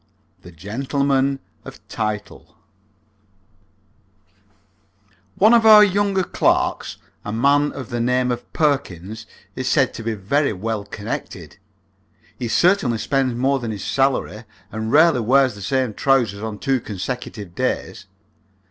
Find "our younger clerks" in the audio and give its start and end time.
5.63-6.97